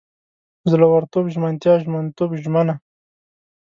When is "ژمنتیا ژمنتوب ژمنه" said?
1.33-2.75